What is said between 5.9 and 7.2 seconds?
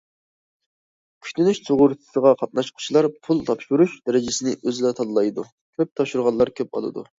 تاپشۇرغانلار كۆپ ئالىدۇ.